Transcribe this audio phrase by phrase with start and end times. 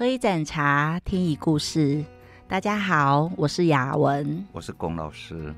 [0.00, 2.02] 喝一盏茶，听一故事。
[2.48, 5.54] 大家好，我是雅文，我是龚老师，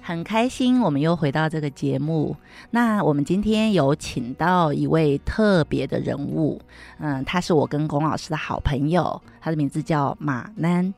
[0.00, 2.34] 很开心我们又回到这个节目。
[2.70, 6.58] 那我们今天有请到一位特别的人物，
[7.00, 10.94] 嗯，他是我跟龚老师的好朋友，他的名字叫马南。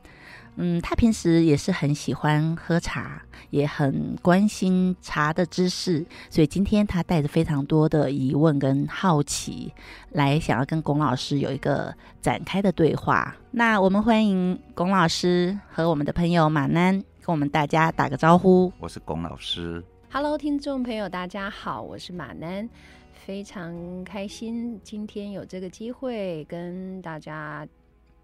[0.55, 9.73] 嗯，他平时也是很喜欢喝茶，也很关心茶的知识，所以今天他带着非常多的疑问跟好奇，
[10.11, 13.35] 来想要跟龚老师有一个展开的对话。
[13.51, 18.71] 那我们欢迎龚老师和我们的朋友马南跟我们大家打个招呼。
[18.79, 19.81] 我是龚老师。
[20.11, 22.67] Hello，听众朋友，大家好，我是马南，
[23.13, 27.65] 非常开心今天有这个机会跟大家。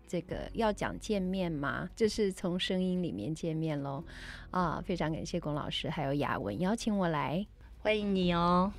[0.07, 1.89] 这个要讲见面吗？
[1.95, 4.03] 就是从声音里面见面喽，
[4.51, 7.45] 啊，非常感谢龚老师还有雅文邀请我来，
[7.79, 8.71] 欢迎你哦。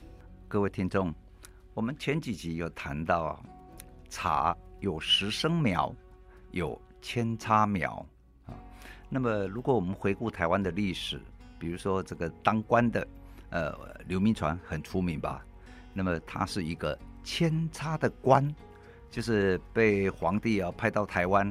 [0.49, 1.13] 各位听众，
[1.75, 3.41] 我们前几集有谈到啊，
[4.09, 5.95] 茶有十生苗，
[6.53, 8.05] 有扦插苗
[8.47, 8.55] 啊。
[9.09, 11.21] 那么如果我们回顾台湾的历史，
[11.59, 13.07] 比如说这个当官的，
[13.51, 13.75] 呃，
[14.07, 15.45] 刘铭传很出名吧？
[15.93, 18.55] 那么他是一个扦插的官。
[19.17, 21.51] 就是被皇帝啊派到台湾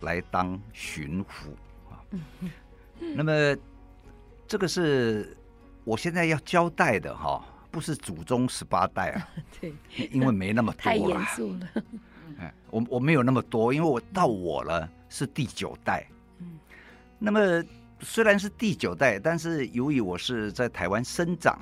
[0.00, 1.48] 来当巡抚
[1.90, 1.96] 啊，
[3.00, 3.56] 那么
[4.46, 5.34] 这个是
[5.82, 9.28] 我现在要交代的哈，不是祖宗十八代啊，
[9.58, 9.72] 对，
[10.12, 11.68] 因为没那么多，太严肃了。
[12.38, 16.06] 哎，我我没有那么多，因为我到我了是第九代。
[16.40, 16.58] 嗯，
[17.18, 17.64] 那么
[18.00, 21.58] 虽然是第九代，但是由于我是在台湾生长，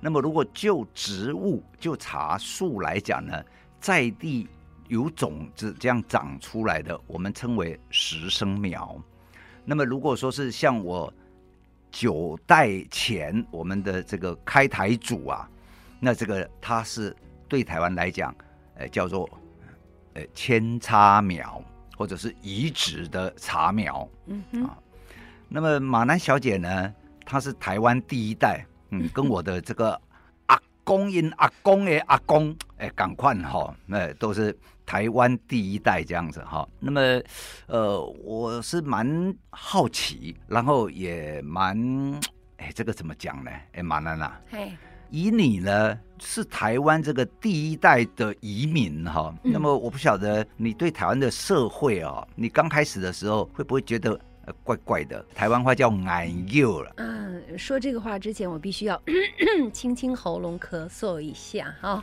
[0.00, 3.40] 那么如果就植物就茶树来讲呢，
[3.78, 4.48] 在地。
[4.90, 9.00] 有种子这样长出来的，我们称为十生苗。
[9.64, 11.12] 那么，如果说是像我
[11.92, 15.48] 九代前我们的这个开台祖啊，
[16.00, 17.16] 那这个它是
[17.48, 18.34] 对台湾来讲，
[18.74, 19.30] 呃，叫做
[20.14, 21.62] 呃扦插苗，
[21.96, 24.08] 或者是移植的茶苗。
[24.26, 24.76] 嗯哼啊，
[25.48, 26.92] 那么马南小姐呢，
[27.24, 30.09] 她是台湾第一代，嗯，跟我的这个阿
[30.90, 34.56] 公因阿公的阿公，哎，赶快哈，那都是。
[34.86, 37.00] 台湾第一代这样子哈，那么，
[37.68, 41.78] 呃，我是蛮好奇，然后也蛮，
[42.56, 43.52] 哎，这个怎么讲呢？
[43.74, 44.72] 哎，马兰娜，嘿，
[45.10, 54.20] 以你呢是台湾这个第一代的移民哈，嗯、那么我不晓得你对台湾的社会啊，你刚开始的时候会不会觉得？
[54.64, 56.92] 怪怪的，台湾话叫眼药了。
[56.96, 62.02] 嗯，说这个话之前，我必须要咳 咳清清喉咙，咳嗽一下啊，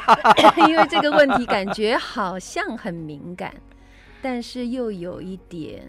[0.68, 3.54] 因为这个问题感觉好像很敏感，
[4.20, 5.86] 但是又有一点，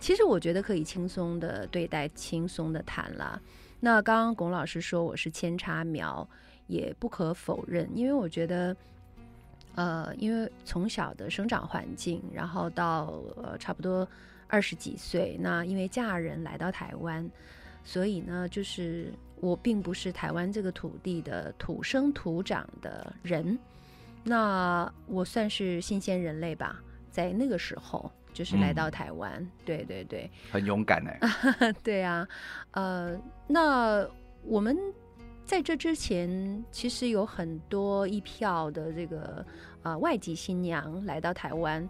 [0.00, 3.40] 其实我觉得可以轻松的对待，轻松的谈了。
[3.80, 6.26] 那刚刚龚老师说我是扦插苗，
[6.68, 8.74] 也不可否认，因为我觉得，
[9.74, 14.08] 呃，因为从小的生长环境，然后到呃差不多。
[14.48, 17.30] 二十几岁，那因为嫁人来到台湾，
[17.84, 23.58] 所以呢，就是我并不是台湾这个土地的土生土长的人，
[24.24, 31.12] 那我算是新鲜人类吧，在那个时候就是来到台湾，嗯、对对对，很勇敢呢。
[31.84, 32.26] 对啊，
[32.70, 34.08] 呃，那
[34.44, 34.76] 我们
[35.44, 39.44] 在这之前其实有很多一票的这个
[39.82, 41.86] 呃外籍新娘来到台湾。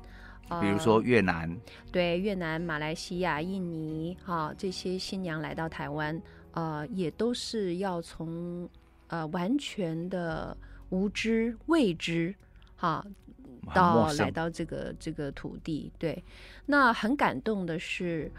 [0.60, 6.18] 比如说越南，呃、对越南、马来西亚、印尼，哈、啊，这些新娘来到台湾，
[6.52, 8.66] 呃，也都是要从
[9.08, 10.56] 呃完全的
[10.88, 12.34] 无知、未知，
[12.76, 16.24] 哈、啊，到来到这个这个土地，对，
[16.64, 18.32] 那很感动的是，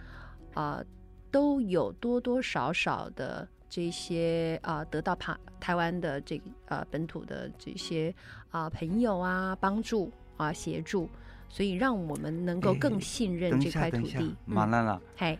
[0.55, 0.85] 啊、呃，
[1.29, 8.11] 都有多多少少的这些啊、呃，得到台台湾的这呃本土的这些
[8.49, 11.07] 啊、呃、朋友啊帮助啊协助。
[11.49, 14.35] 所以让我们能够更信任这块土地。
[14.45, 15.39] 马兰啊，嗨、嗯，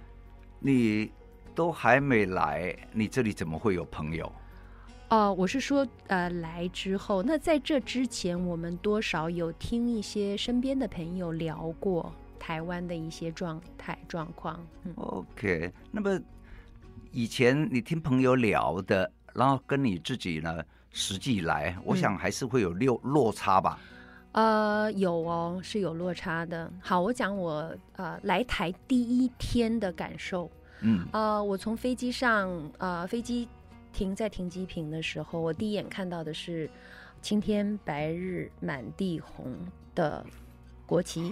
[0.59, 1.11] 你
[1.55, 4.25] 都还没来，你这里怎么会有朋友？
[5.09, 14.63] 哦、呃，我是说，呃，来之后，那在这之前，我们多少有听一些身边的朋友聊过台湾的一些状态状况。
[14.83, 16.19] 嗯、OK，那么
[17.12, 23.79] 以前你听朋友聊的，然后跟你自己呢实际来，我想还是会有落落差吧。
[24.31, 26.71] 嗯呃，有哦，是有落差的。
[26.79, 30.49] 好，我讲我呃来台第一天的感受。
[30.81, 33.47] 嗯，呃，我从飞机上，呃，飞机
[33.91, 36.69] 停在停机坪的时候，我第一眼看到的是
[37.21, 39.53] 青天白日满地红
[39.95, 40.23] 的
[40.85, 41.31] 国旗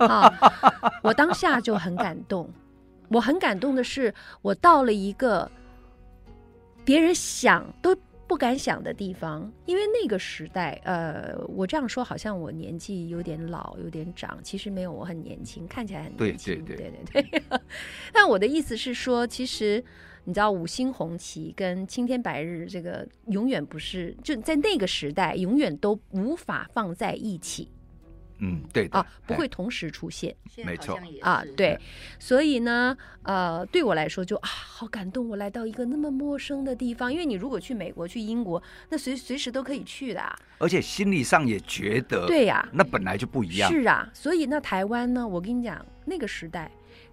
[0.00, 0.32] 啊！
[1.02, 2.50] 我当下就很感动。
[3.10, 4.12] 我很感动的是，
[4.42, 5.50] 我到了一个
[6.84, 7.96] 别人想都
[8.28, 16.54] 不敢想的地方，因为那个时代，呃，我这样说好像我年纪有点老，有点长，其实没有，我很年轻，看起来很年轻。
[16.54, 17.60] 对对对对对对。
[18.12, 19.82] 但 我的意思是说，其实
[20.24, 27.66] 你知道，五星红旗跟青天白日，这个永远不是就在那个时代，永远都无法放在一起。
[28.38, 31.78] 嗯，对啊，不会同时出现，没错啊，对，
[32.18, 40.22] 所以呢，呃，对我来说就啊，好感动，我来到一个那么陌生的地方，因为你如果去美国、去英国，那随随时都可以去的，
[40.58, 46.70] 而且心理上也觉得，对呀，那本来就不一样，是啊，所以那台湾呢，我跟你讲，那个时代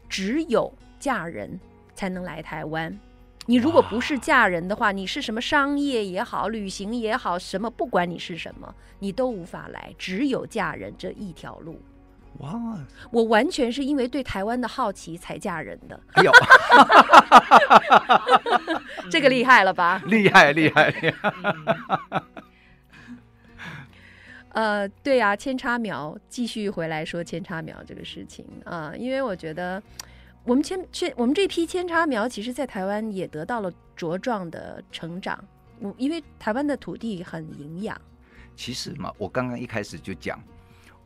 [0.07, 1.59] 只有嫁人
[1.95, 2.97] 才能来台湾。
[3.47, 11.79] 你如果不是嫁人的话，你是什么商业也好，旅行也好，什么不管你是什么，你都无法来，只有嫁人这一条路。
[12.39, 12.77] 哇！
[13.11, 15.99] 我完全是因为对台湾的好奇才嫁人的。
[16.13, 16.31] 哎呦，
[19.11, 20.01] 这个厉害了吧？
[20.07, 20.89] 厉害厉害！
[20.89, 21.33] 厉害
[24.49, 29.81] 呃，对啊，扦插苗，继续回来说扦插苗这个事情啊，呃，因为我觉得。
[30.45, 35.43] 我们扦扦我们这批扦插苗，其实在台湾也得到了茁壮的成长。
[35.79, 37.99] 我因为台湾的土地很营养。
[38.55, 40.39] 其实嘛，我刚刚一开始就讲，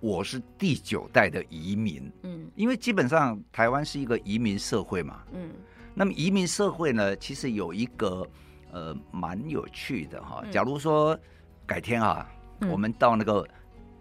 [0.02, 2.12] 我是第九代的移民。
[2.24, 5.24] 嗯，因为基本上台湾是一个移民社会嘛。
[5.32, 5.52] 嗯，
[5.94, 8.28] 那么移民社会呢，其实有一个
[8.74, 10.44] 呃蛮有趣的哈。
[10.52, 11.18] 假如说
[11.66, 13.48] 改天啊，嗯、我们到那个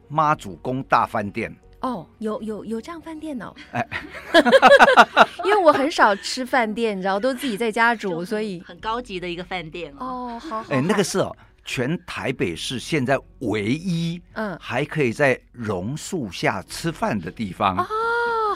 [0.08, 1.56] 妈祖宫大饭店。
[1.80, 3.86] 哦，有有有这样饭店哦，哎，
[5.44, 10.34] 因为我很少吃饭店，你知道，都自己在家煮，所以很高级的一个饭店哦。
[10.34, 17.76] 哦，好，好，哎，那个是哦，全台北市现在唯一，嗯，还可以在榕树下吃饭的地方。
[17.76, 17.86] 哦，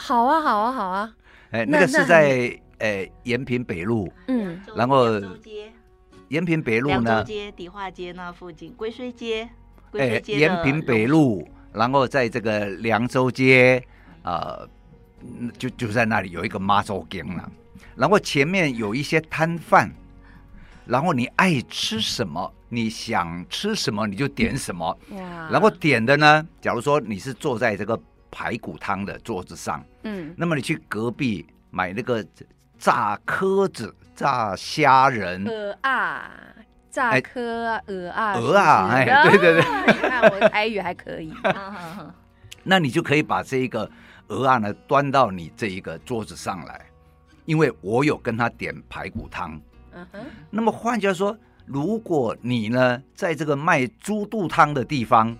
[0.00, 1.14] 好啊，好啊，好啊。
[1.52, 5.06] 哎，那个是在哎延平北路，嗯，然后
[6.28, 9.48] 延平北路呢，街、迪化街那附近，归绥街，
[9.92, 11.46] 哎，延平北路。
[11.72, 13.82] 然后在这个凉州街，
[14.22, 14.68] 呃，
[15.58, 17.50] 就就在那里有一个妈祖羹了。
[17.96, 19.90] 然后前面有一些摊贩，
[20.86, 24.86] 然后你爱吃什么，你想吃什么你就点什么。
[25.10, 25.48] 哇！
[25.50, 27.98] 然后点的呢，假如说你是坐在这个
[28.30, 32.24] 排骨汤的桌子上，嗯，那么你去隔壁买那个
[32.78, 35.44] 炸蚵子、炸虾仁。
[35.44, 36.30] 呃啊。
[36.92, 37.40] 炸蚵
[37.86, 41.32] 鹅啊，鹅啊，哎，对对对， 你看我的台语还可以，
[42.62, 43.90] 那你就可以把这一个
[44.28, 46.84] 鹅啊呢端到你这一个桌子上来，
[47.46, 49.58] 因为我有跟他点排骨汤。
[49.94, 55.34] 嗯哼，那么换句话说，如果你呢在这个卖猪肚汤的地方，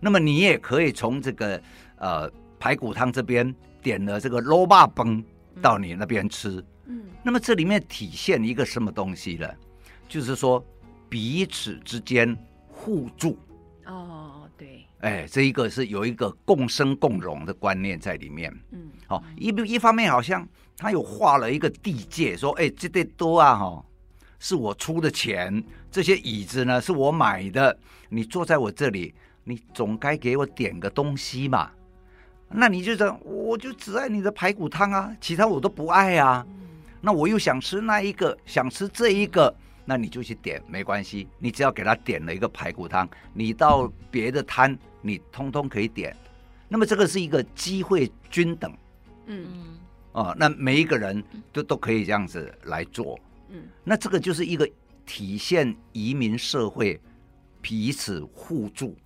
[0.00, 1.60] 那么你也可以从这个
[1.96, 5.24] 呃排骨汤这边点了这个卤肉饭
[5.60, 6.64] 到你那边吃。
[6.86, 9.46] 嗯，那么这里面体现一个什么东西呢？
[10.08, 10.64] 就是说。
[11.08, 12.36] 彼此之间
[12.66, 13.38] 互助
[13.86, 18.52] 哦，对，哎，这一个是有一个共生共荣的观念在里面。
[18.72, 20.46] 嗯，好、哦，一一方面好像
[20.76, 23.84] 他有画了一个地界，说，哎，这得多啊，哈、哦，
[24.38, 27.78] 是我出的钱，这些椅子呢是我买的，
[28.08, 29.14] 你坐在我这里，
[29.44, 31.70] 你总该给我点个东西嘛。
[32.48, 36.44] 那你就说，我就只爱你的排骨汤啊，其他我都不爱啊。
[36.48, 36.54] 嗯、
[37.00, 39.54] 那我又想吃那一个，想吃这一个。
[39.84, 46.16] 那你就去点，没关系，你只要给他点了一个排骨汤，你到别的摊，你通通可以点。
[46.68, 48.72] 那么这个是一个机会均等，
[49.26, 49.46] 嗯。
[49.52, 49.78] 嗯，
[50.12, 51.22] 哦，那每一个人
[51.52, 54.68] 都都可以这样子来做，嗯，那这个就是一个
[55.04, 57.00] 体现移民社会
[57.60, 58.96] 彼此互助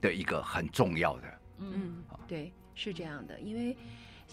[0.00, 3.76] 的一个很重要的，嗯，对，是这样的，因为。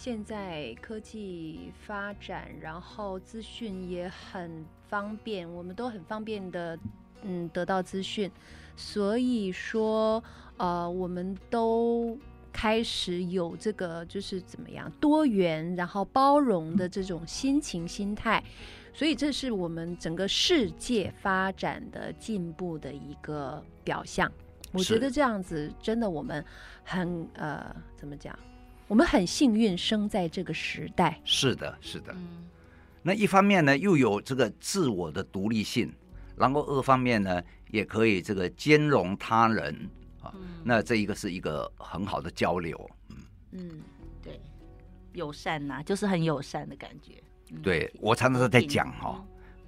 [0.02, 6.80] 现在科技发展，然后资讯也很方便，我们都很方便的，
[7.24, 8.32] 嗯，得到资讯。
[8.78, 10.24] 所以说，
[10.56, 12.18] 呃，我们都
[12.54, 18.42] 开始有这个，就是怎么样多元，然后包容的这种心情心态。
[18.94, 24.32] 所以，这是我们整个世界发展的进步的一个表象。
[24.72, 26.46] 我觉得这样子真的，我们
[26.86, 28.34] 很呃，怎么讲？
[28.90, 31.22] 我们很幸运生在这个时代。
[31.24, 32.12] 是的，是的。
[32.12, 32.50] 嗯，
[33.04, 35.94] 那一方面呢，又有这个自我的独立性，
[36.36, 39.88] 然后二方面呢，也可以这个兼容他人
[40.24, 40.34] 啊。
[40.34, 42.90] 嗯，那这一个是一个很好的交流。
[43.10, 43.18] 嗯
[43.52, 43.82] 嗯，
[44.24, 44.42] 对，
[45.14, 47.14] 友善呐，就是很友善的感觉。
[47.62, 49.24] 对，我常常都在讲哈，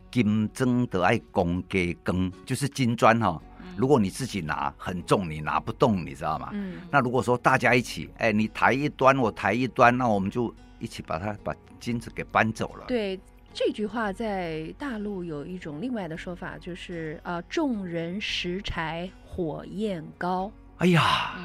[0.10, 3.40] 金砖得爱公给羹，就是金砖哈。
[3.78, 6.50] 如果你自己拿很重，你拿不动，你知道吗？
[6.54, 6.82] 嗯。
[6.92, 12.86] 那如果说大家一起，哎，你抬一端，我抬一端，那我们就一起把它把金子给搬走了。
[12.88, 13.20] 对，
[13.54, 20.52] 这句话在大陆有一种另外的说法，就是啊，呃，众人拾柴火焰高。
[20.78, 21.36] 哎呀，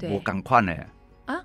[0.00, 0.74] 嗯，我赶快呢
[1.26, 1.36] 啊，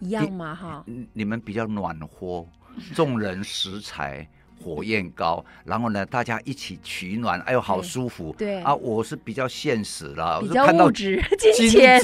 [0.00, 0.54] 一样吗？
[0.54, 2.46] 哈，你们比较暖和，
[2.94, 4.28] 众人拾柴。
[4.68, 8.34] 火焰高，然后呢，大家一起取暖，哎呦，好舒服。
[8.36, 12.00] 对啊，我是比较现实了，比较物质，金钱，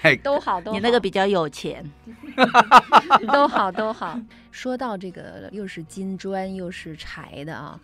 [0.00, 0.76] 嘿， 都好，都好。
[0.76, 1.84] 你那个比较有钱，
[3.30, 4.18] 都好，都好。
[4.50, 7.78] 说到这个，又是金砖又是柴的啊，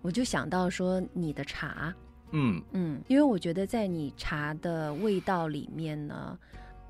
[0.00, 1.94] 我就想到说你的茶，
[2.30, 6.38] 嗯嗯，因为我觉得在你茶的味道里面呢，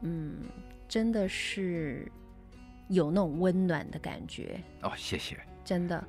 [0.03, 0.37] 嗯，
[0.89, 2.11] 真的是
[2.89, 4.61] 有那种温暖的感觉。
[4.83, 6.03] 哦，谢谢，真的。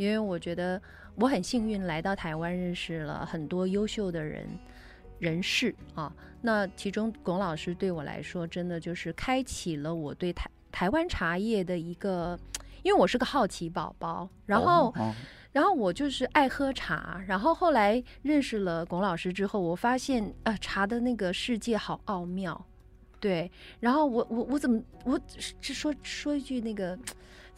[0.00, 0.80] 因为我觉得
[1.14, 4.48] 我很幸运来到台湾，认识了很多优秀的人
[5.18, 6.10] 人士啊。
[6.40, 12.38] 那其中龚老师对我来说，真的就是开启了我对台台湾茶叶的一个，
[12.82, 15.14] 因为我是个好奇宝宝，然后、哦哦、
[15.52, 22.66] 然后我就是爱喝茶，然后后来认识了龚老师之后，我发现呃茶的那个世界好奥妙，
[23.20, 23.52] 对。
[23.80, 25.20] 然后我我我怎么我
[25.60, 26.98] 是说说一句那个。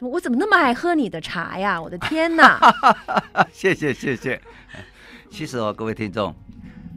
[0.08, 1.80] 我怎么那么爱喝你的茶呀？
[1.80, 2.58] 我的天哪！
[3.52, 4.40] 谢谢谢谢。
[5.30, 6.34] 其实哦，各位听众，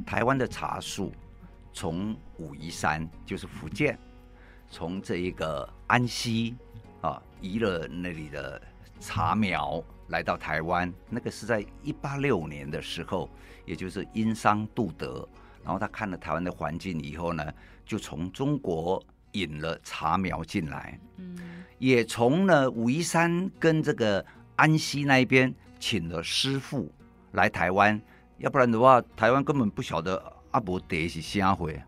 [0.05, 1.11] 台湾的茶树
[1.71, 3.97] 从武夷山，就是福建，
[4.71, 6.55] 从这一个安溪
[7.01, 8.59] 啊移了那里的
[8.99, 13.29] 茶苗来到台湾，那个是在一八六年的时候，
[13.65, 15.27] 也就是殷商杜德，
[15.63, 17.53] 然后他看了台湾的环境以后呢，
[17.85, 19.01] 就从中国
[19.39, 20.99] 引了茶苗进来。
[21.17, 21.37] 嗯。
[21.77, 24.25] 也从呢武夷山跟这个
[24.55, 26.89] 安溪那一边请了师傅
[27.33, 28.01] 来台湾，
[28.37, 31.79] 要不然的话，台湾根本不晓得阿伯爹是啥回，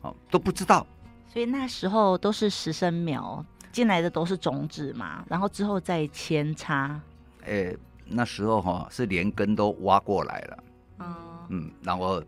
[0.00, 0.86] 哦，都不知道。
[1.28, 6.98] 所以那时候都是实生苗进来的，都是种子嘛，然后之后再扦插。
[7.44, 10.64] 哎，那时候哈、哦、是连根都挖过来了，
[11.00, 11.14] 嗯
[11.50, 12.22] 嗯，然后。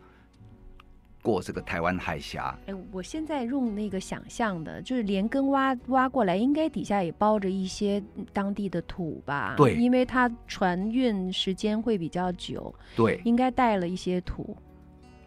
[1.21, 9.55] 过这个台湾海峡，哎，我现在用那个想象的，就是连根挖挖过来，应该底下也包着一些当地的土吧？
[9.57, 14.55] 对，因为它船运时间会比较久，对，应该带了一些土。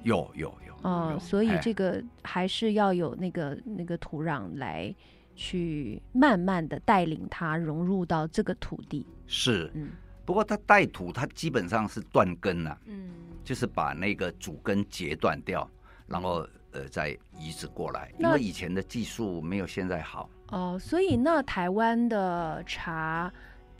[0.03, 4.95] 有有有，哦、嗯，所以这个还是要有那个那个土壤来
[5.35, 9.05] 去慢慢的带领它融入到这个土地。
[9.27, 9.91] 是，嗯，
[10.25, 13.11] 不过它带土，它基本上是断根了、啊，嗯，
[13.45, 15.69] 就是把那个主根截断掉。
[16.11, 23.33] 然后呃，再移植过来，因为以前的技术没有现在好哦，所以那台湾的茶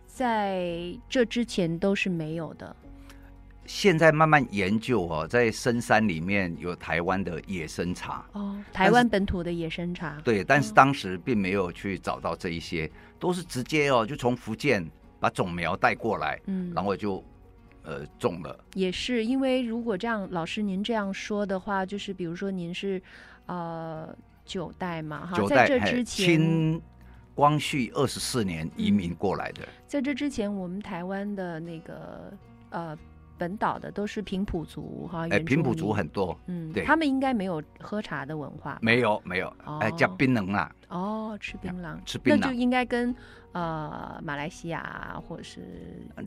[0.07, 2.75] 在这之前都是没有的。
[3.67, 10.21] 现在慢慢研究哦，在深山里面有台湾的野生茶哦，台湾本土的野生茶。
[10.25, 17.25] 对，但是当时并没有去找到这一些，哦、都是直接哦，就从福建把种苗带过来，嗯，然后就。
[17.83, 23.01] 呃，中了也是，因为如果这样，老师您这样说的话，就是比如说您是
[23.47, 26.83] 呃九代嘛，哈，在这之前，清
[27.35, 29.69] 光绪二十四年移民过来的，嗯。
[29.87, 32.33] 在这之前，我们台湾的那个
[32.69, 32.99] 呃
[33.41, 39.49] 本岛的都是平埔族哈，哎，平埔族很多，嗯，对，他们应该没有喝茶的文化，没有没有，
[39.81, 43.17] 哎，哦，叫槟榔啊，哦，吃槟榔，吃槟榔，那就应该跟。
[43.53, 45.61] 呃，马来西亚或者是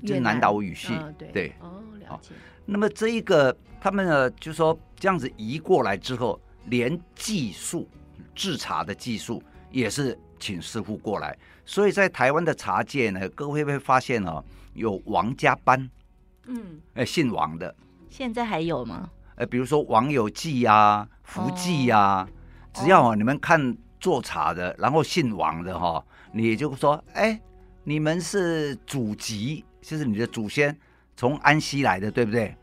[0.06, 2.34] 就南岛语系，呃、对对哦，了解。
[2.66, 7.88] 那么这一个他们呢，就说这样子移过来之后，连技术
[8.36, 9.42] 制茶的技术
[9.72, 11.34] 也是请师傅过来，
[11.66, 14.44] 所以在台湾的茶界呢，各位会发现哦，
[14.74, 15.90] 有王家班，
[16.48, 17.74] 嗯，哎，姓王的，
[18.10, 19.10] 现在还有吗？
[19.36, 22.30] 呃，比如说王有记呀、啊、福记呀、啊，哦、
[22.74, 26.04] 只要你们看做茶的，然后姓王的哈。
[26.32, 27.40] 你就说，哎，
[27.84, 30.76] 你们是祖籍，就是你的祖先
[31.16, 32.56] 从安溪来的，对不对？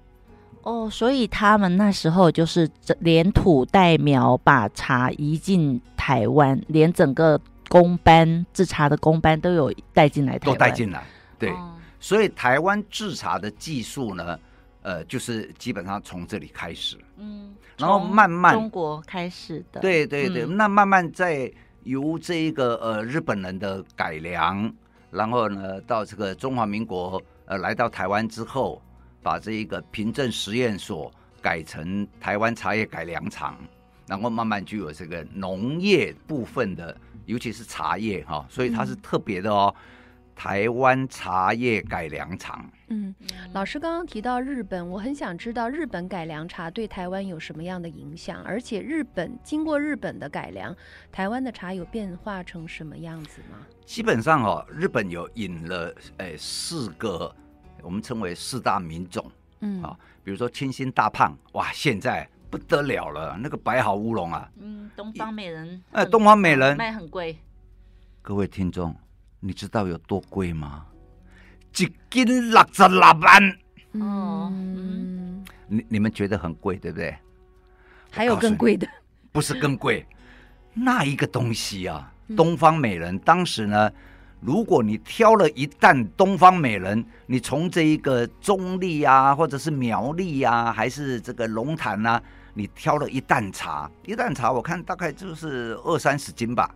[0.63, 2.69] 哦，所以他们那时候就是
[2.99, 11.03] 连土带苗把茶移进台湾，连整个工班制茶的工班都有带进来，都带进来。
[11.39, 14.41] 对，哦、所以台湾制茶的技术呢，
[14.83, 21.53] 呃，就是基本上从这里开始，嗯，然后慢慢中国开始的，对对对，嗯、那慢慢在。
[21.85, 24.71] 由这一个呃日本人的改良，
[25.11, 28.83] 然后呢到这个中华民国呃来到台湾之后，
[29.23, 33.57] 把这一个平镇实验所改成台湾茶叶改良厂，
[34.07, 39.75] 然后慢慢就有这个农业部分的，尤其是茶叶哈，所以它是特别的哦。
[40.41, 42.65] 台湾茶叶改良厂。
[42.89, 43.15] 嗯，
[43.53, 50.75] 老师刚刚提到日本，我很想知道日本改良茶对台湾有什么样的影响，而且日本经过日本的改良，
[51.13, 53.59] 台湾的茶有变化成什么样子吗？
[53.85, 57.31] 基本上哦，日本有引了诶四个，
[57.83, 59.31] 我们称为四大名种，
[59.61, 59.95] 嗯啊，
[60.25, 67.37] 比如说清新大胖，哇，现在不得了了，那个白毫乌龙啊，嗯，东方美人，哎，东方美人卖很贵，
[68.23, 68.97] 各位听众。
[69.41, 70.85] 你知道有多贵吗？
[71.77, 73.59] 一斤六十六万。
[73.93, 77.17] 哦，嗯，你你们觉得很贵，对不对？
[78.11, 78.87] 还有更贵的？
[79.33, 80.07] 不是更贵，
[80.75, 83.19] 那一个东西啊，东方美人。
[83.21, 83.91] 当时呢，
[84.41, 96.75] 如果你挑了一担东方美人，你从这一个中立啊，或者是苗栗啊，还是这个龙潭啊，你挑了一担茶，一担茶我看大概就是二三十斤吧。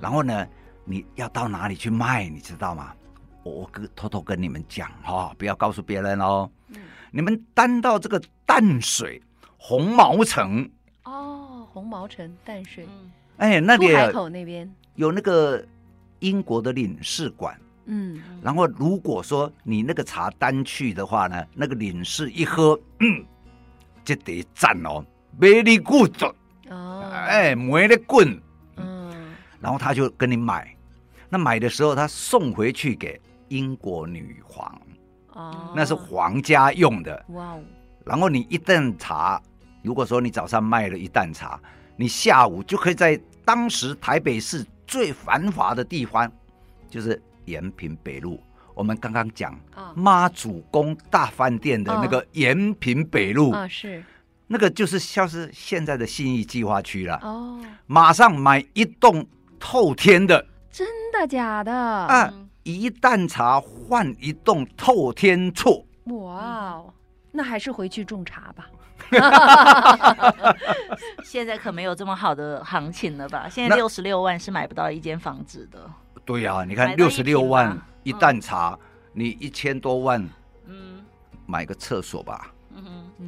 [0.00, 0.44] 然后呢？
[0.88, 2.28] 你要到哪里去卖？
[2.28, 2.94] 你知道吗？
[3.44, 6.50] 我跟偷偷跟你们讲哈、哦，不要告诉别人哦。
[6.68, 6.80] 嗯、
[7.10, 9.22] 你们担到这个淡水
[9.56, 10.68] 红毛城
[11.04, 12.86] 哦，红毛城淡水，
[13.36, 15.64] 哎，那里海口那边有那个
[16.18, 17.58] 英国的领事馆。
[17.84, 23.24] 嗯，然后如果说你那个茶单去的话呢，那个领事一喝，嗯，
[24.04, 25.02] 就得赞哦
[25.40, 26.12] ，very good
[26.68, 28.38] 哦，哎，没得滚，
[28.76, 29.10] 嗯，
[29.60, 30.74] 然后他就跟你买。
[31.28, 34.80] 那买的时候，他送回去给英国女皇，
[35.32, 37.24] 哦，那是皇家用的。
[37.28, 37.62] 哇哦！
[38.04, 39.40] 然后你一担茶，
[39.82, 41.60] 如果说你早上卖了一担茶，
[41.96, 46.30] 你下午就可以在当时台北市最繁华的地方，
[46.88, 48.42] 就是延平北路。
[48.74, 49.58] 我们刚刚讲
[49.94, 54.02] 妈祖宫大饭店的那个延平北路啊，是
[54.46, 57.18] 那个就是像是现在的信义计划区了。
[57.22, 59.26] 哦，马上买一栋
[59.58, 60.46] 透天的。
[60.78, 61.72] 真的假的？
[61.74, 62.32] 啊！
[62.62, 65.84] 一担茶换一栋透天厝。
[66.04, 66.94] 哇哦，
[67.32, 68.70] 那还是回去种茶吧。
[71.24, 73.48] 现在可没有这么好的行情了吧？
[73.50, 75.90] 现在六十六万是买不到一间房子的。
[76.24, 80.24] 对呀、啊，你看六十六万一担茶，嗯、你一千多万，
[80.66, 81.04] 嗯，
[81.44, 82.52] 买个厕所吧。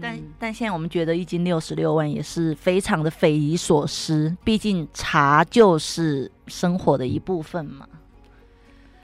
[0.01, 7.89] 但但现在我们觉得一斤六十六万也是非常的匪夷所思，毕竟茶就是生活的一部分嘛。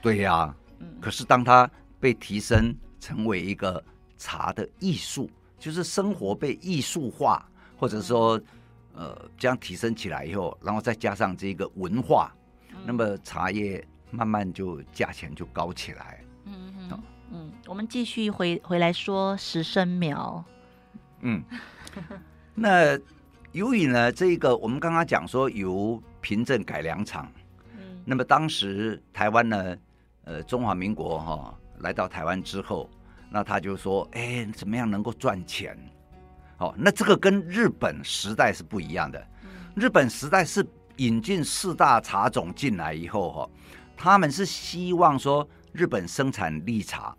[0.01, 0.55] 对呀、啊，
[1.01, 1.69] 可是当它
[1.99, 3.83] 被提升成为一个
[4.17, 7.45] 茶的艺术，就是生活被艺术化，
[7.77, 8.39] 或者说
[8.93, 12.31] 呃这样提升起来以后，然后再加上这个文化，
[12.85, 16.23] 那么茶叶慢慢就价钱就高起来。
[16.45, 20.45] 嗯嗯嗯，我们继续回回来说十生苗。
[21.27, 21.43] 嗯，
[22.55, 22.97] 那
[23.51, 27.29] 由于呢，这个我们刚刚讲说由平镇改良厂，
[27.75, 29.77] 嗯，那么当时台湾呢，
[30.23, 32.89] 呃，中华民国哈、哦、来到台湾之后，
[33.29, 35.77] 那他就说，哎，怎么样能够赚钱？
[36.59, 39.27] 哦，那这个跟日本时代是不一样的。
[39.75, 43.49] 日本时代是引进四大茶种进来以后哈、哦，
[43.97, 47.13] 他们是希望说日本生产绿茶，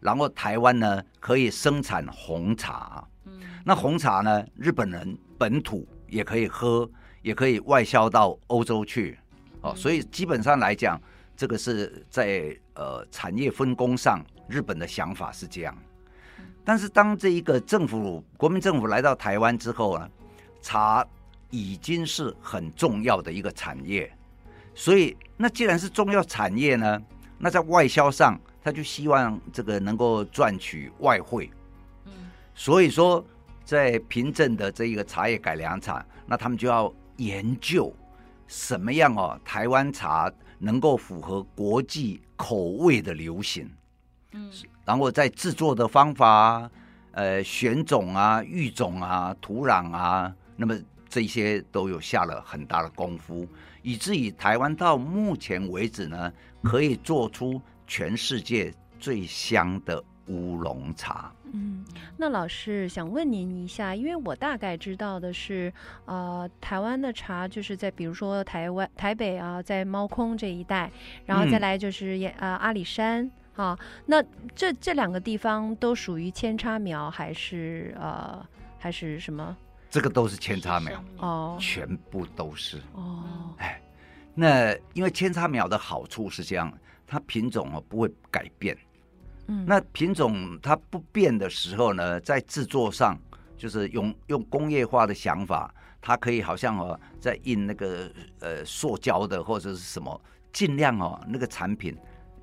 [0.00, 3.02] 然后台湾呢可以生产红茶。
[3.68, 4.42] 那红茶呢？
[4.56, 9.18] 日本人本土也可以喝，也可以外销到欧洲去，
[9.60, 10.98] 哦，所以基本上来讲，
[11.36, 15.76] 这个是在呃产业分工上，日本的想法是这样。
[16.64, 20.08] 但是当这一个政府国民政府来到台湾之后呢，
[20.62, 21.06] 茶
[21.50, 24.10] 已经是很重要的一个产业，
[24.74, 26.98] 所以那既然是重要产业呢，
[27.36, 31.50] 那在外销上，他就希望这个能够赚取外汇，
[32.54, 33.22] 所以说。
[33.68, 37.94] 在平镇的这一个茶叶改良厂，那他们就要研究
[38.46, 43.70] 什么样哦，台湾茶能够符合国际口味的流行，
[44.32, 44.50] 嗯，
[44.86, 46.70] 然后在制作的方法，
[47.10, 50.74] 呃，选种啊、育种啊、土壤啊，那么
[51.06, 53.46] 这些都有下了很大的功夫，
[53.82, 61.32] 以至于台湾到目前为止呢，可以做出全世界最香的乌龙茶。
[61.52, 61.84] 嗯，
[62.16, 65.72] 那老师想问您一下，因为我大概知道的是，
[66.04, 70.90] 呃，台湾的茶就是在比如说台湾台北啊，在猫空这一带，
[71.24, 74.22] 然后再来就是也呃、阿里山啊，那
[74.54, 78.46] 这这两个地方都属于扦插苗还是呃
[78.78, 79.56] 还是什么？
[79.88, 83.54] 这个都是扦插苗哦，全部都是哦。
[83.56, 83.80] 哎，
[84.34, 86.70] 那因为扦插苗的好处是这样，
[87.06, 88.76] 它品种哦不会改变。
[89.66, 93.18] 那品种它不变的时候呢，在制作上
[93.56, 100.20] 就是用用工业化的想法，它可以好像哦，在印那个呃塑胶的或者是什么，
[100.52, 101.96] 尽量哦那个产品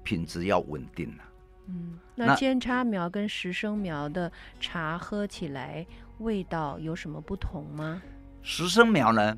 [0.04, 1.30] 品质要稳定啊。
[1.68, 5.86] 嗯，那扦插苗跟实生苗的茶喝起来
[6.20, 8.02] 味道有什么不同吗？
[8.42, 9.38] 实生苗呢，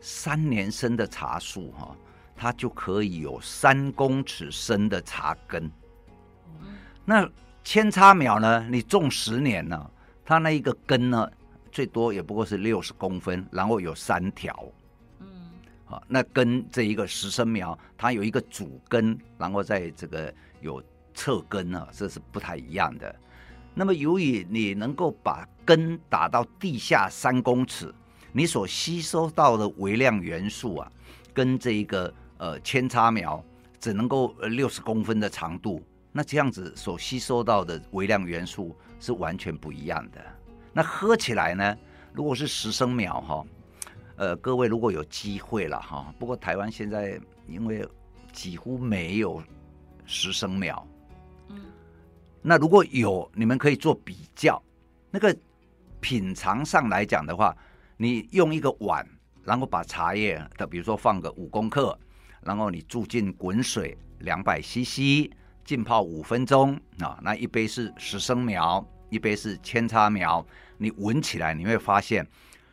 [0.00, 1.96] 三年生的茶树哈，
[2.34, 5.70] 它就可以有三公尺深的茶根。
[7.04, 7.28] 那
[7.62, 9.90] 扦插苗呢，你种十年呢，
[10.24, 11.30] 它那一个根呢，
[11.70, 14.72] 最多也不过是六十公分，然后有三条。
[15.20, 15.26] 嗯，
[15.84, 20.82] 好，那根这一个实生苗，它有一个主根，然后在这个有。
[21.16, 23.14] 侧根啊，这是不太一样的。
[23.72, 27.94] 那么，由于你能够把根打到地下三公尺，
[28.32, 30.90] 你所吸收到的微量元素啊，
[31.32, 33.40] 跟这一个呃扦插苗
[33.78, 35.80] 只能够六十公分的长度，
[36.16, 40.24] 那这样子所吸收到的微量元素是完全不一样的。
[40.72, 41.76] 那喝起来呢，
[42.12, 43.44] 如果是十升秒哈，
[44.14, 47.84] 呃，各位如果有机会了哈，不过台湾现在因为
[48.32, 49.42] 几乎没有
[50.06, 50.86] 十升秒，
[51.48, 51.60] 嗯。
[52.40, 54.62] 那如果有，你们可以做比较。
[55.10, 55.36] 那个
[55.98, 57.56] 品尝上来讲的话，
[57.96, 59.04] 你用一个碗，
[59.42, 61.98] 然后把茶叶的，比如说放个五公克，
[62.40, 65.28] 然后你注进滚水两百 CC，
[65.64, 67.18] 浸泡五分钟啊。
[67.22, 70.44] 那一杯是十升苗，一杯是扦插苗，
[70.78, 72.26] 你闻起来你会发现，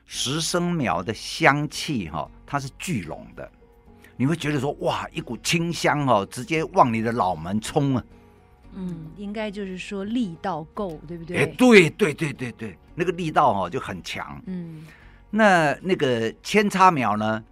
[0.06, 3.50] 十升苗的香气哈，它是聚拢的，
[4.18, 8.04] 你会觉得说哇，一股清香哦，直接往你的脑门冲啊。
[8.74, 11.38] 嗯，应该就是说力道够，对不对？
[11.38, 14.42] 哎，对对对对对，那个力道哦就很强。
[14.46, 14.86] 嗯，
[15.30, 17.44] 那那个扦插苗呢，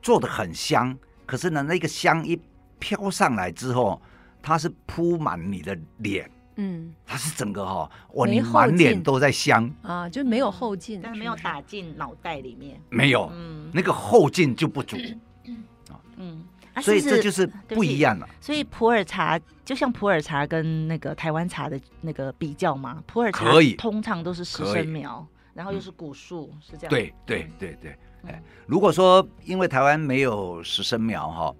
[0.00, 2.40] 做的很香，可是呢，那个香一
[2.78, 4.00] 飘上来之后，
[4.44, 6.30] 它是铺满你的脸。
[6.56, 12.80] 嗯，它是整个哈、哦，哇，你满脸都在香啊，就没有后劲，但没有打进脑袋里面。
[12.90, 14.96] 没有，嗯，那个后劲就不足。
[16.16, 16.44] 嗯。
[16.82, 18.28] 所以这就是不一样了。
[18.40, 23.44] 所以普洱茶就像普洱茶跟那个台湾茶的那个比较嘛，普洱茶
[23.78, 26.90] 通常都是十生苗，然后又是古树，嗯、是这样。
[26.90, 31.54] 对对对对，哎，如果说因为台湾没有十生苗哈，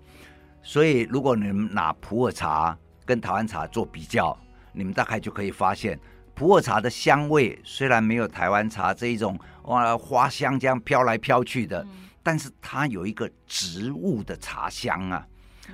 [0.65, 4.37] 所以如果你们拿普洱茶跟台湾茶做比较，
[4.73, 5.97] 你们大概就可以发现，
[6.35, 11.81] 普洱茶的香味虽然没有台湾茶这一种哇花香这样飘来飘去的。
[11.85, 15.29] 嗯但是它有一个植物的茶香啊，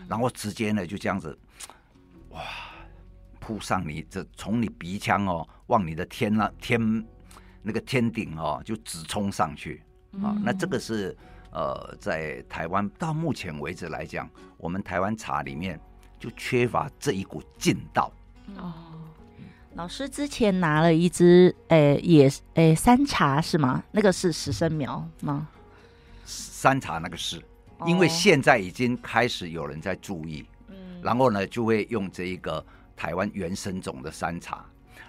[0.09, 1.39] 然后直接呢就这样子，
[2.31, 2.43] 哇，
[3.39, 7.07] 扑上你这从你鼻腔哦，往你的天那天
[7.63, 9.81] 那个天顶哦，就直冲上去
[10.21, 10.35] 啊。
[10.43, 11.17] 那这个是
[11.53, 15.79] 呃，在台湾到目前为止来讲，我们台湾茶里面
[16.19, 18.13] 就缺乏这一股劲道。
[18.57, 18.73] 哦，
[19.75, 23.83] 老师之前拿了一支诶野诶山茶是吗？
[23.91, 25.49] 那个是十生苗吗？
[26.25, 27.43] 山茶那个是，
[27.87, 34.65] 因为现在已经开始有人在注意，嗯，然后呢就会用这一个台湾原生种的山茶，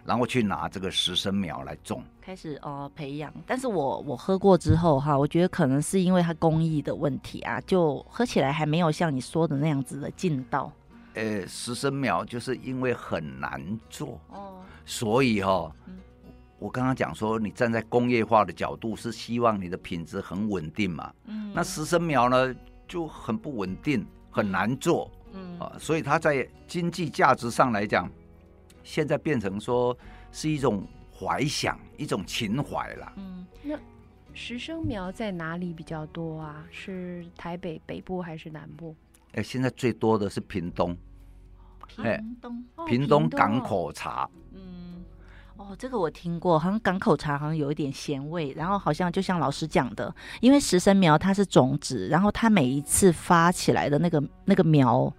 [0.06, 3.34] 然后去拿这个实生苗来种，开始哦培养。
[3.46, 10.72] 但是我我喝过之后哈，我觉得可能是因为它工艺的问题啊，就喝起来还没有像你说的那样子的劲道。
[11.14, 15.72] 呃，实生苗就是因为很难做哦，所以哈。
[15.88, 15.98] 嗯
[16.62, 21.12] 我刚刚讲说，你站在工业化的角度是希望你的品质很稳定嘛？
[21.26, 22.54] 嗯，那实生苗呢
[22.88, 28.08] 就很不稳定，很难做，嗯啊，所以它在经济价值上来讲，
[28.84, 29.98] 现在变成说
[30.32, 33.14] 是一种怀想，一种情怀了。
[33.18, 33.78] 嗯，那
[34.34, 36.66] 石生苗在哪里比较多啊？
[36.72, 38.96] 是台北北部还是南部？
[39.34, 40.98] 哎，现在最多的是屏东，
[41.88, 44.30] 屏东，屏东港口茶。
[45.58, 55.14] 哦，这个我听过，好像港口茶好像有一点咸味，然后好像就像老师讲的，因为石生苗它是种子，然后它每一次发起来的那个那个苗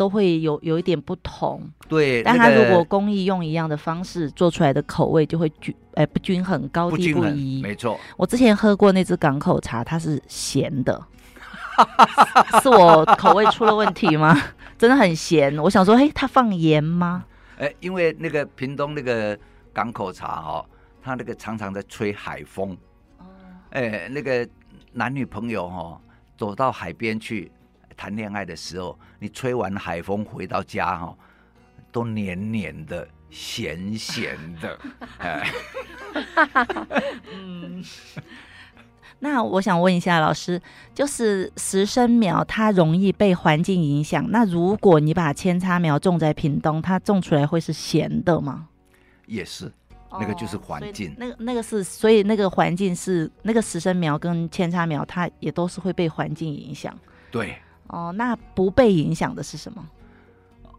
[0.00, 8.00] 都会有有一点不同，对，但它如果工艺用一样的方式做出来的口味就会均哎不均衡，高低不一，没错。
[8.16, 10.98] 我之前喝过那支港口茶，它是咸的，
[12.62, 14.34] 是我口味出了问题吗？
[14.78, 17.26] 真的很咸，我想说，嘿，它放盐吗？
[17.58, 19.38] 哎，因为那个屏东那个。
[19.72, 20.66] 港口茶哈，
[21.00, 22.76] 它那个常常在吹海风，
[23.70, 24.46] 哎，那个
[24.92, 26.00] 男女朋友哈，
[26.36, 27.48] 走到海边去
[28.00, 31.14] 谈恋爱的时候，你吹完海风回到家哈，
[31.92, 34.78] 都黏黏的、咸咸的，
[35.20, 35.46] 哎，
[37.30, 37.84] 嗯，
[39.20, 40.58] 那我想问一下老师，
[40.94, 48.68] 就是实生苗它容易被环境影响，那如果你把扦插苗种在屏东，它种出来会是咸的吗？
[49.26, 49.70] 也是，
[50.12, 51.10] 那个就是环境。
[51.10, 56.98] 哦、那个那个是，所以那个环境是那个实生苗跟扦插苗，它也都是会被环境影响。
[57.30, 57.58] 对。
[57.90, 59.90] 哦，那不被影响的是什么？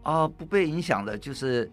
[0.02, 1.70] 啊，不被影响的就是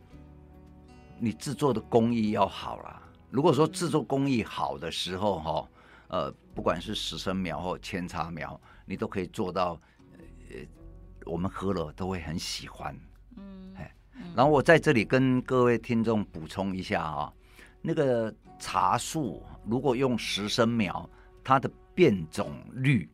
[1.17, 3.01] 你制作的工艺要好了。
[3.31, 5.69] 如果说制作工艺好的时候，哈，
[6.07, 9.79] 呃，不管是实生苗或扦插苗，你都可以做到，
[10.49, 10.57] 呃，
[11.25, 12.95] 我们喝了都会很喜欢。
[13.37, 13.95] 嗯，哎，
[14.35, 17.33] 然后我在这里跟各位听众补充一下啊，
[17.81, 21.09] 那个茶树如果用实生苗，
[21.43, 23.07] 它的变种率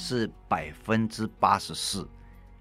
[0.00, 2.08] 是百分之八十四。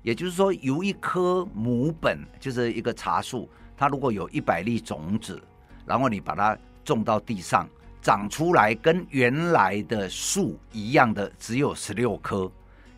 [0.02, 5.42] 也就是说，由一棵母本，就是一个茶树，它如果有一百粒种子，
[5.86, 7.68] 然后你把它种到地上，
[8.02, 12.50] 长出来跟原来的树一样的只有十六棵，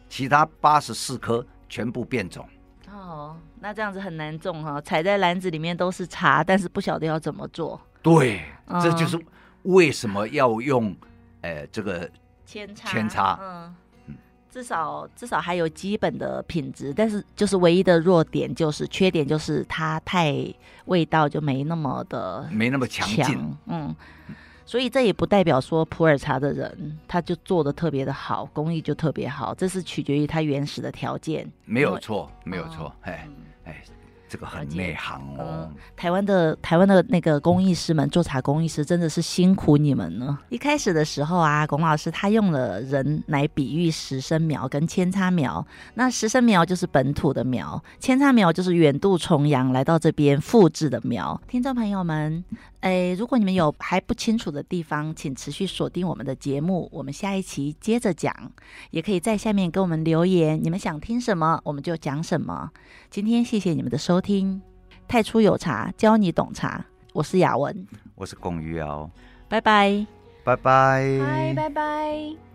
[0.08, 2.48] 其他八十四棵全部变种。
[2.92, 7.82] 哦，那这样子很难种哈，踩在篮子里面都是茶，但是不晓得要怎么做。
[8.04, 9.20] 对，嗯、这就是
[9.64, 10.96] 为什么要用，
[11.42, 12.08] 呃，这个
[12.46, 12.90] 扦插。
[12.90, 13.76] 扦插，嗯。
[14.52, 20.46] 至少至少还有基本的品质，但是就是唯一的弱点就是缺点就是它太
[20.86, 23.96] 味道就没那么的没那么强劲，嗯，
[24.66, 31.50] 所以这也不代表说普洱茶的人他就做的特别的好，工艺就特别好，这是取决于他原始的条件。
[31.64, 33.26] 没有错，没有错，哎
[33.64, 33.82] 哎。
[34.32, 35.68] 这个很内行哦。
[35.68, 40.40] 嗯、台湾的台湾的那个工艺师们，做茶工艺师真的是辛苦你们了。
[40.48, 45.68] 一开始的时候啊，龚老师他用了人来比喻石生苗跟扦插苗。
[45.96, 51.38] 那石生苗就是本土的苗，扦插苗就是远渡重洋来到这边复制的苗。
[51.50, 52.42] 听众朋友们，
[52.82, 58.52] 哎，如果你们有还不清楚的地方，请持续锁定我们的节目，我们下一期接着讲。
[58.90, 62.72] 也可以在下面给我们留言，你们想听什么，我们就讲什么。
[63.10, 64.62] 今天谢谢你们的收听，
[65.08, 69.10] 太初有茶教你懂茶，我是雅文，我是龚玉瑶，
[69.48, 70.06] 拜拜，
[70.44, 72.51] 拜拜，拜，拜拜。